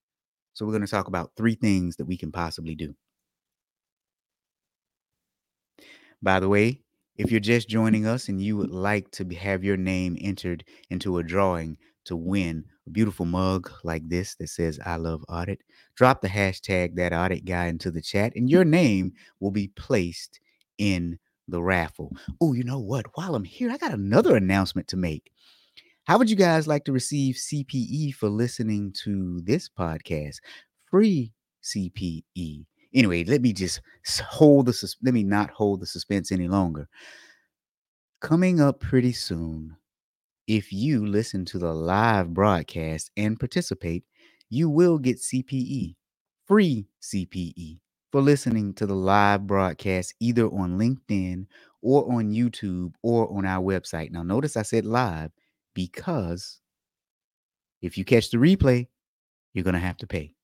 [0.55, 2.95] So we're going to talk about three things that we can possibly do.
[6.23, 6.81] By the way,
[7.17, 11.19] if you're just joining us and you would like to have your name entered into
[11.19, 15.61] a drawing to win a beautiful mug like this that says I love audit,
[15.95, 20.41] drop the hashtag that audit guy into the chat and your name will be placed
[20.79, 22.17] in the raffle.
[22.41, 23.07] Oh, you know what?
[23.15, 25.31] While I'm here, I got another announcement to make.
[26.05, 30.37] How would you guys like to receive CPE for listening to this podcast?
[30.91, 32.65] Free CPE.
[32.95, 33.81] Anyway, let me just
[34.21, 36.88] hold the let me not hold the suspense any longer.
[38.21, 39.77] Coming up pretty soon,
[40.47, 44.05] if you listen to the live broadcast and participate,
[44.51, 45.95] you will get CPE,
[46.47, 47.79] free CPE
[48.11, 51.47] for listening to the live broadcast either on LinkedIn
[51.81, 54.11] or on YouTube or on our website.
[54.11, 55.31] Now, notice I said live
[55.75, 56.61] because
[57.81, 58.89] if you catch the replay,
[59.55, 60.35] you're going to have to pay.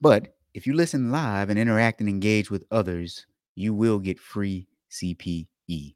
[0.00, 4.66] But if you listen live and interact and engage with others, you will get free
[4.90, 5.94] CPE.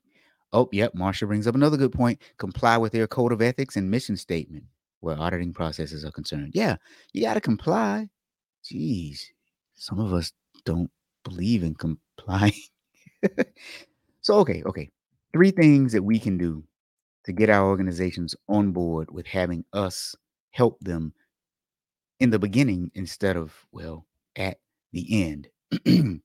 [0.55, 0.95] Oh, yep.
[0.95, 2.23] Marsha brings up another good point.
[2.39, 4.65] Comply with their code of ethics and mission statement
[5.01, 6.53] where auditing processes are concerned.
[6.55, 6.77] Yeah,
[7.13, 8.09] you got to comply.
[8.65, 9.21] Jeez,
[9.75, 10.33] some of us
[10.65, 10.91] don't
[11.25, 12.53] believe in complying.
[14.23, 14.91] so, okay, okay.
[15.33, 16.65] Three things that we can do
[17.25, 20.17] to get our organizations on board with having us
[20.53, 21.15] help them
[22.21, 24.59] in the beginning instead of, well, at
[24.93, 25.49] the end.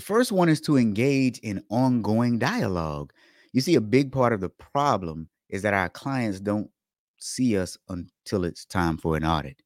[0.00, 3.12] the first one is to engage in ongoing dialogue.
[3.52, 6.70] You see, a big part of the problem is that our clients don't
[7.18, 9.60] see us until it's time for an audit.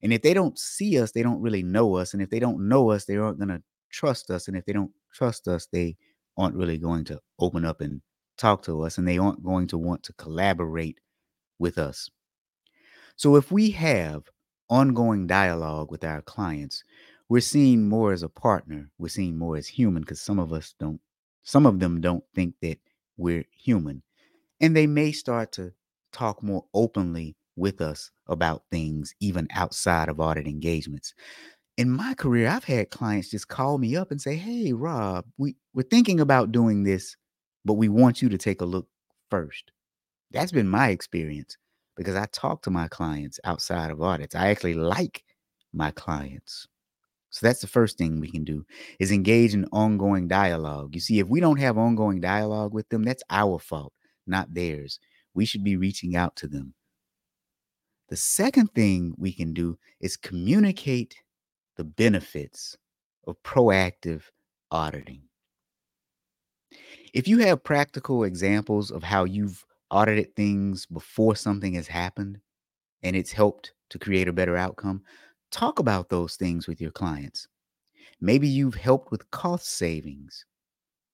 [0.00, 2.14] And if they don't see us, they don't really know us.
[2.14, 4.46] And if they don't know us, they aren't going to trust us.
[4.46, 5.96] And if they don't trust us, they
[6.36, 8.00] aren't really going to open up and
[8.38, 11.00] talk to us and they aren't going to want to collaborate
[11.58, 12.08] with us.
[13.16, 14.22] So if we have
[14.68, 16.84] ongoing dialogue with our clients,
[17.30, 18.90] we're seen more as a partner.
[18.98, 21.00] We're seen more as human because some of us don't,
[21.44, 22.78] some of them don't think that
[23.18, 24.02] we're human.
[24.60, 25.72] And they may start to
[26.12, 31.14] talk more openly with us about things, even outside of audit engagements.
[31.78, 35.56] In my career, I've had clients just call me up and say, Hey, Rob, we,
[35.74, 37.16] we're thinking about doing this
[37.64, 38.88] but we want you to take a look
[39.30, 39.72] first.
[40.32, 41.56] That's been my experience
[41.96, 44.34] because I talk to my clients outside of audits.
[44.34, 45.24] I actually like
[45.72, 46.66] my clients.
[47.30, 48.66] So that's the first thing we can do
[48.98, 50.94] is engage in ongoing dialogue.
[50.94, 53.92] You see, if we don't have ongoing dialogue with them, that's our fault,
[54.26, 54.98] not theirs.
[55.34, 56.74] We should be reaching out to them.
[58.08, 61.14] The second thing we can do is communicate
[61.76, 62.76] the benefits
[63.26, 64.22] of proactive
[64.72, 65.22] auditing.
[67.14, 72.40] If you have practical examples of how you've audited things before something has happened
[73.02, 75.02] and it's helped to create a better outcome,
[75.50, 77.48] talk about those things with your clients.
[78.20, 80.44] Maybe you've helped with cost savings.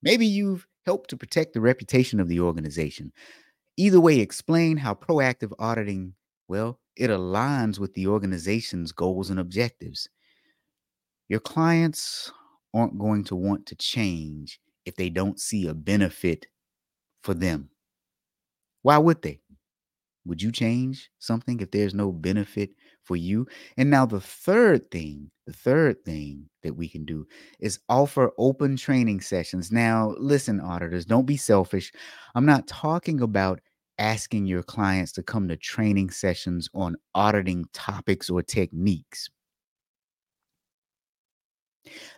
[0.01, 3.11] Maybe you've helped to protect the reputation of the organization.
[3.77, 6.13] Either way, explain how proactive auditing,
[6.47, 10.09] well, it aligns with the organization's goals and objectives.
[11.29, 12.31] Your clients
[12.73, 16.47] aren't going to want to change if they don't see a benefit
[17.21, 17.69] for them.
[18.81, 19.41] Why would they?
[20.25, 22.71] Would you change something if there's no benefit
[23.07, 23.47] for you?
[23.77, 27.25] And now, the third thing, the third thing that we can do
[27.59, 29.71] is offer open training sessions.
[29.71, 31.91] Now, listen, auditors, don't be selfish.
[32.35, 33.61] I'm not talking about
[33.99, 39.29] asking your clients to come to training sessions on auditing topics or techniques.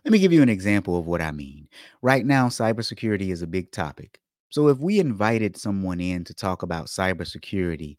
[0.05, 1.67] Let me give you an example of what I mean.
[2.01, 4.19] Right now, cybersecurity is a big topic.
[4.49, 7.97] So, if we invited someone in to talk about cybersecurity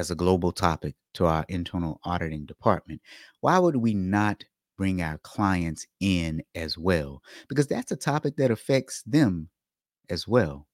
[0.00, 3.02] as a global topic to our internal auditing department,
[3.42, 4.42] why would we not
[4.78, 7.22] bring our clients in as well?
[7.50, 9.50] Because that's a topic that affects them
[10.08, 10.66] as well.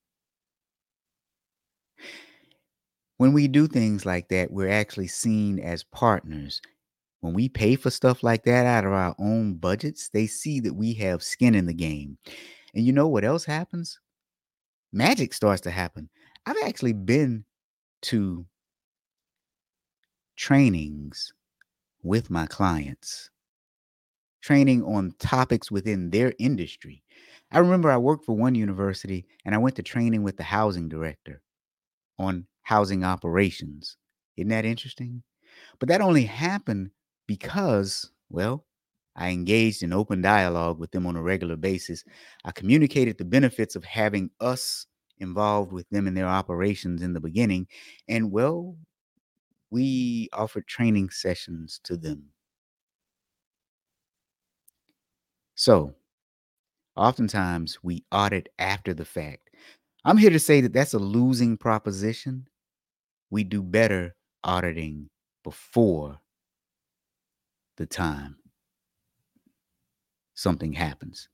[3.16, 6.60] When we do things like that, we're actually seen as partners.
[7.20, 10.74] When we pay for stuff like that out of our own budgets, they see that
[10.74, 12.16] we have skin in the game.
[12.74, 13.98] And you know what else happens?
[14.92, 16.10] Magic starts to happen.
[16.44, 17.44] I've actually been
[18.02, 18.46] to
[20.36, 21.32] trainings
[22.02, 23.30] with my clients,
[24.40, 27.02] training on topics within their industry.
[27.50, 30.88] I remember I worked for one university and I went to training with the housing
[30.88, 31.42] director
[32.18, 33.96] on housing operations.
[34.36, 35.22] Isn't that interesting?
[35.78, 36.90] But that only happened
[37.26, 38.66] because, well,
[39.16, 42.04] I engaged in open dialogue with them on a regular basis.
[42.44, 44.86] I communicated the benefits of having us
[45.18, 47.66] involved with them in their operations in the beginning.
[48.08, 48.76] And, well,
[49.70, 52.24] we offered training sessions to them.
[55.54, 55.94] So,
[56.96, 59.50] oftentimes we audit after the fact.
[60.04, 62.46] I'm here to say that that's a losing proposition.
[63.30, 64.14] We do better
[64.44, 65.08] auditing
[65.42, 66.18] before
[67.76, 68.36] the time
[70.34, 71.28] something happens.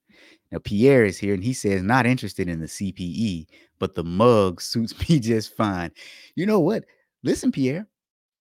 [0.51, 3.47] Now, Pierre is here and he says, not interested in the CPE,
[3.79, 5.91] but the mug suits me just fine.
[6.35, 6.85] You know what?
[7.23, 7.87] Listen, Pierre,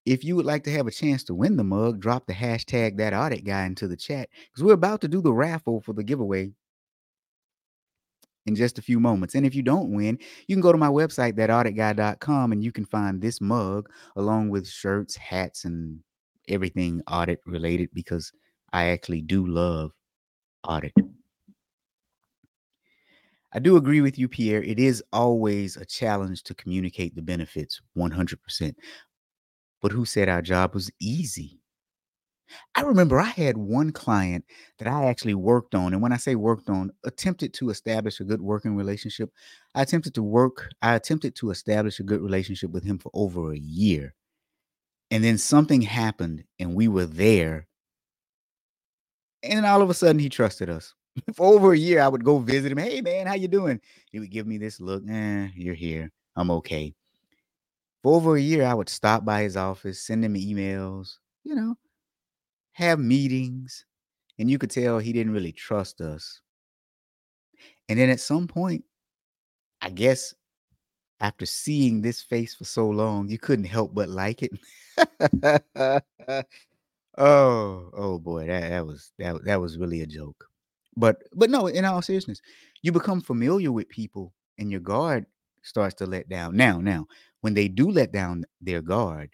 [0.06, 2.98] if you would like to have a chance to win the mug, drop the hashtag
[2.98, 6.04] that audit guy into the chat because we're about to do the raffle for the
[6.04, 6.52] giveaway
[8.46, 9.36] in just a few moments.
[9.36, 12.86] And if you don't win, you can go to my website, thatauditguy.com, and you can
[12.86, 16.00] find this mug along with shirts, hats, and
[16.48, 18.32] everything audit related because
[18.74, 19.92] I actually do love
[20.64, 20.94] audit.
[23.54, 24.64] I do agree with you, Pierre.
[24.64, 28.74] It is always a challenge to communicate the benefits 100%.
[29.82, 31.62] But who said our job was easy?
[32.76, 34.46] I remember I had one client
[34.80, 35.94] that I actually worked on.
[35.94, 39.32] And when I say worked on, attempted to establish a good working relationship.
[39.74, 43.52] I attempted to work, I attempted to establish a good relationship with him for over
[43.52, 44.14] a year.
[45.10, 47.68] And then something happened and we were there.
[49.44, 50.94] And then all of a sudden he trusted us.
[51.36, 52.78] for over a year, I would go visit him.
[52.78, 53.82] Hey man, how you doing?
[54.12, 55.04] He would give me this look.
[55.10, 56.12] Eh, you're here.
[56.36, 56.94] I'm okay.
[58.04, 61.76] For over a year, I would stop by his office, send him emails, you know,
[62.74, 63.86] have meetings,
[64.40, 66.42] and you could tell he didn't really trust us.
[67.90, 68.84] And then at some point,
[69.82, 70.34] I guess
[71.20, 74.52] after seeing this face for so long, you couldn't help but like it.
[77.18, 80.46] oh, oh boy, that, that was that, that was really a joke.
[80.98, 82.42] But but no, in all seriousness,
[82.82, 85.26] you become familiar with people and your guard
[85.62, 86.56] starts to let down.
[86.56, 87.08] Now, now,
[87.42, 89.32] when they do let down their guard,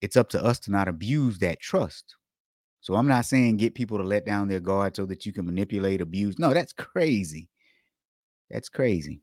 [0.00, 2.16] it's up to us to not abuse that trust.
[2.80, 5.46] So I'm not saying get people to let down their guard so that you can
[5.46, 6.38] manipulate, abuse.
[6.38, 7.48] No, that's crazy.
[8.50, 9.22] That's crazy.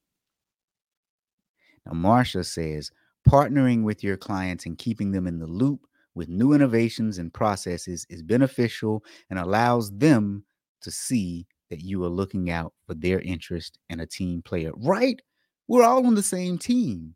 [1.86, 2.92] Now, Marsha says
[3.30, 8.06] partnering with your clients and keeping them in the loop with new innovations and processes
[8.10, 10.44] is beneficial and allows them
[10.82, 14.72] to see that you are looking out for their interest and a team player.
[14.76, 15.22] Right?
[15.68, 17.16] We're all on the same team.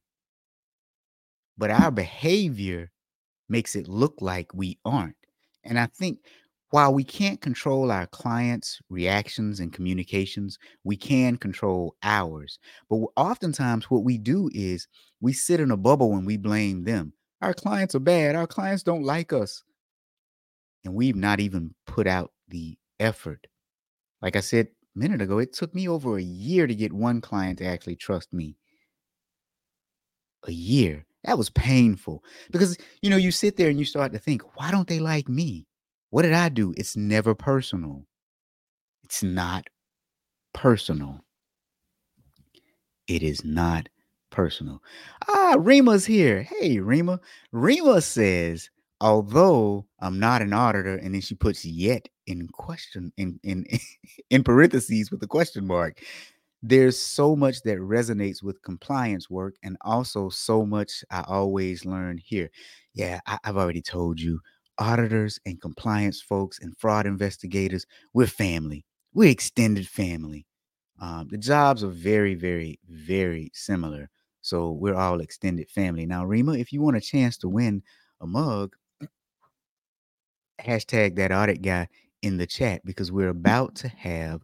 [1.58, 2.92] But our behavior
[3.50, 5.16] makes it look like we aren't.
[5.64, 6.20] And I think
[6.70, 12.60] while we can't control our clients' reactions and communications, we can control ours.
[12.90, 14.88] But oftentimes, what we do is
[15.22, 17.14] we sit in a bubble and we blame them.
[17.42, 18.36] Our clients are bad.
[18.36, 19.64] Our clients don't like us.
[20.86, 23.48] And we've not even put out the effort.
[24.22, 27.22] Like I said a minute ago, it took me over a year to get one
[27.22, 28.58] client to actually trust me.
[30.48, 31.07] A year.
[31.28, 34.72] That was painful because, you know, you sit there and you start to think, why
[34.72, 35.68] don't they like me?
[36.10, 36.74] What did I do?
[36.78, 38.06] It's never personal.
[39.04, 39.68] It's not
[40.54, 41.26] personal.
[43.08, 43.90] It is not
[44.32, 44.82] personal.
[45.28, 46.44] Ah, Rima's here.
[46.44, 47.20] Hey, Rima.
[47.52, 48.70] Rima says,
[49.02, 53.66] although I'm not an auditor, and then she puts yet in question in in
[54.30, 56.02] in parentheses with a question mark.
[56.64, 62.18] There's so much that resonates with compliance work, and also so much I always learn
[62.18, 62.50] here.
[62.94, 64.40] Yeah, I, I've already told you,
[64.80, 68.86] auditors and compliance folks and fraud investigators, we're family.
[69.14, 70.46] We're extended family.
[71.00, 74.10] Um, the jobs are very, very, very similar.
[74.42, 76.06] So we're all extended family.
[76.06, 77.84] Now, Rima, if you want a chance to win
[78.22, 78.76] a mug,
[80.62, 81.88] hashtag that audit guy
[82.22, 84.42] in the chat because we're about to have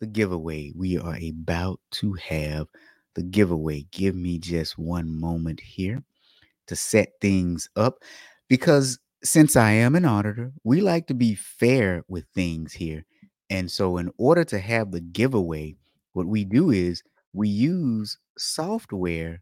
[0.00, 0.72] the giveaway.
[0.74, 2.68] We are about to have
[3.14, 3.86] the giveaway.
[3.92, 6.02] Give me just one moment here
[6.66, 7.98] to set things up
[8.48, 13.04] because since I am an auditor, we like to be fair with things here.
[13.50, 15.76] And so, in order to have the giveaway,
[16.12, 19.40] what we do is we use software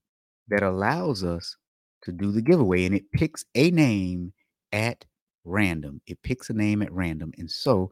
[0.48, 1.56] that allows us
[2.02, 4.32] to do the giveaway and it picks a name
[4.72, 5.04] at
[5.44, 6.00] random.
[6.06, 7.32] It picks a name at random.
[7.38, 7.90] And so,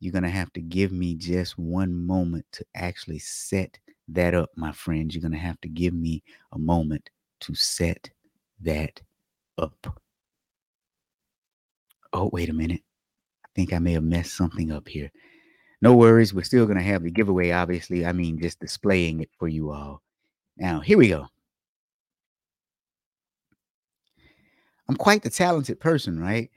[0.00, 3.78] you're going to have to give me just one moment to actually set
[4.08, 5.14] that up, my friends.
[5.14, 6.22] You're going to have to give me
[6.52, 8.10] a moment to set
[8.60, 9.00] that
[9.58, 9.98] up.
[12.12, 12.82] Oh, wait a minute.
[13.44, 15.10] I think I may have messed something up here.
[15.80, 16.32] No worries.
[16.32, 18.06] We're still going to have the giveaway, obviously.
[18.06, 20.02] I mean, just displaying it for you all.
[20.56, 21.26] Now, here we go.
[24.88, 26.50] I'm quite the talented person, right?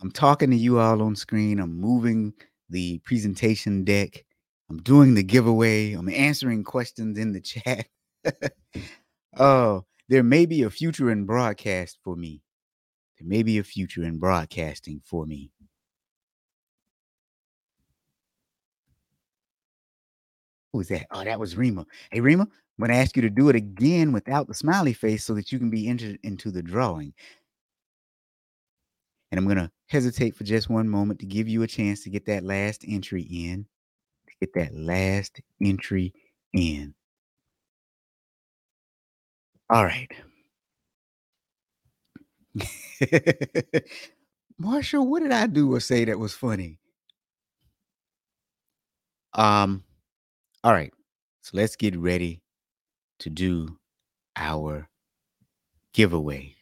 [0.00, 1.60] I'm talking to you all on screen.
[1.60, 2.32] I'm moving
[2.70, 4.24] the presentation deck.
[4.70, 5.92] I'm doing the giveaway.
[5.92, 7.86] I'm answering questions in the chat.
[9.38, 12.42] oh, there may be a future in broadcast for me.
[13.18, 15.50] There may be a future in broadcasting for me.
[20.72, 21.06] Who was that?
[21.10, 21.86] Oh, that was Rima.
[22.10, 22.48] Hey, Rima, I'm
[22.78, 25.58] going to ask you to do it again without the smiley face so that you
[25.58, 27.12] can be entered into the drawing.
[29.30, 32.10] And I'm going to hesitate for just one moment to give you a chance to
[32.10, 33.66] get that last entry in.
[34.28, 36.12] To get that last entry
[36.52, 36.94] in.
[39.70, 40.10] All right.
[44.58, 46.78] Marshall, what did I do or say that was funny?
[49.34, 49.84] Um,
[50.64, 50.92] all right.
[51.42, 52.42] So let's get ready
[53.20, 53.78] to do
[54.36, 54.88] our
[55.94, 56.54] giveaway.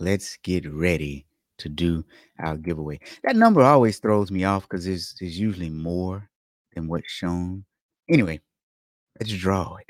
[0.00, 1.26] Let's get ready
[1.60, 2.04] to do
[2.38, 3.00] our giveaway.
[3.24, 6.28] That number always throws me off because there's, usually more
[6.74, 7.64] than what's shown.
[8.08, 8.40] Anyway,
[9.18, 9.86] let's draw it.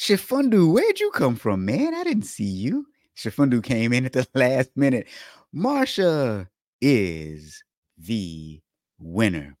[0.00, 1.94] Shifundu, where'd you come from, man?
[1.94, 2.86] I didn't see you.
[3.16, 5.06] Shifundu came in at the last minute.
[5.54, 6.48] Marsha
[6.80, 7.62] is
[7.98, 8.60] the
[8.98, 9.56] winner.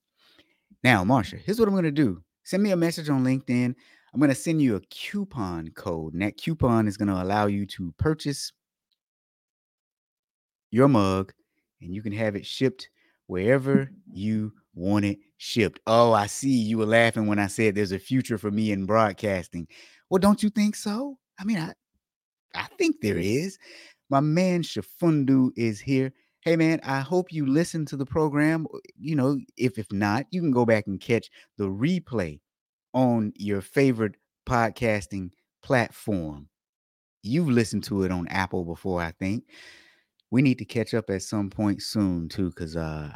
[0.82, 2.22] Now, Marsha, here's what I'm going to do.
[2.50, 3.76] Send me a message on LinkedIn.
[4.12, 7.46] I'm going to send you a coupon code, and that coupon is going to allow
[7.46, 8.52] you to purchase
[10.72, 11.32] your mug,
[11.80, 12.90] and you can have it shipped
[13.28, 15.78] wherever you want it shipped.
[15.86, 18.84] Oh, I see you were laughing when I said there's a future for me in
[18.84, 19.68] broadcasting.
[20.08, 21.18] Well, don't you think so?
[21.38, 21.72] I mean, I
[22.56, 23.58] I think there is.
[24.08, 26.12] My man Shafundu is here.
[26.42, 28.66] Hey man, I hope you listen to the program.
[28.98, 31.28] You know, if if not, you can go back and catch
[31.58, 32.40] the replay
[32.94, 34.16] on your favorite
[34.48, 35.30] podcasting
[35.62, 36.48] platform.
[37.22, 39.44] You've listened to it on Apple before, I think.
[40.30, 43.12] We need to catch up at some point soon too, because uh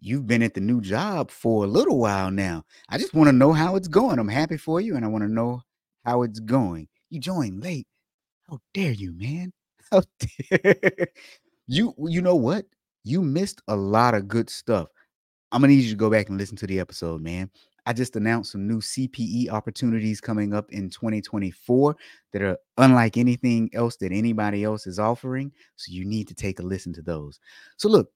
[0.00, 2.64] you've been at the new job for a little while now.
[2.88, 4.18] I just want to know how it's going.
[4.18, 5.62] I'm happy for you, and I want to know
[6.04, 6.88] how it's going.
[7.10, 7.86] You joined late.
[8.50, 9.52] How dare you, man?
[9.92, 10.02] How
[10.50, 11.08] dare
[11.66, 11.94] you?
[11.98, 12.66] You know what?
[13.04, 14.88] You missed a lot of good stuff.
[15.52, 17.50] I'm gonna need you to go back and listen to the episode, man.
[17.86, 21.96] I just announced some new CPE opportunities coming up in 2024
[22.32, 25.52] that are unlike anything else that anybody else is offering.
[25.76, 27.38] So you need to take a listen to those.
[27.76, 28.10] So look,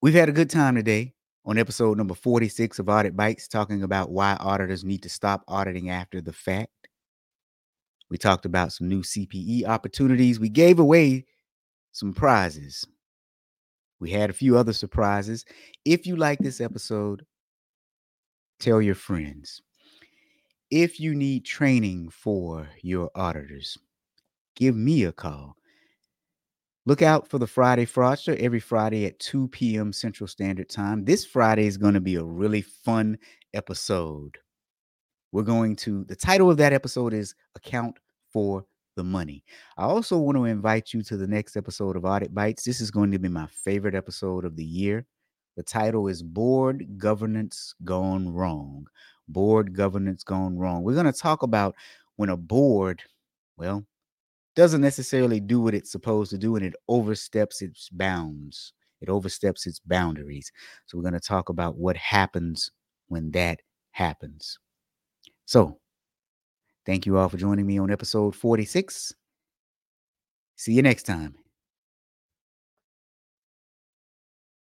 [0.00, 4.10] we've had a good time today on episode number 46 of Audit Bites, talking about
[4.10, 6.70] why auditors need to stop auditing after the fact.
[8.08, 10.38] We talked about some new CPE opportunities.
[10.38, 11.26] We gave away
[11.92, 12.86] some prizes.
[14.00, 15.44] We had a few other surprises.
[15.84, 17.24] If you like this episode,
[18.58, 19.62] tell your friends.
[20.70, 23.78] If you need training for your auditors,
[24.56, 25.56] give me a call.
[26.84, 29.92] Look out for the Friday Fraudster every Friday at 2 p.m.
[29.92, 31.04] Central Standard Time.
[31.04, 33.18] This Friday is going to be a really fun
[33.54, 34.38] episode.
[35.30, 37.98] We're going to, the title of that episode is Account
[38.32, 38.66] for
[38.96, 39.44] the Money.
[39.76, 42.64] I also want to invite you to the next episode of Audit Bites.
[42.64, 45.06] This is going to be my favorite episode of the year.
[45.56, 48.86] The title is Board Governance Gone Wrong.
[49.28, 50.82] Board Governance Gone Wrong.
[50.82, 51.74] We're going to talk about
[52.16, 53.02] when a board,
[53.56, 53.84] well,
[54.54, 58.72] doesn't necessarily do what it's supposed to do and it oversteps its bounds.
[59.00, 60.52] It oversteps its boundaries.
[60.86, 62.70] So we're going to talk about what happens
[63.08, 64.58] when that happens.
[65.44, 65.78] So,
[66.86, 69.14] thank you all for joining me on episode 46.
[70.56, 71.41] See you next time.